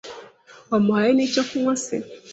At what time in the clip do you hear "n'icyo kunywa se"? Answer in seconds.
1.13-1.95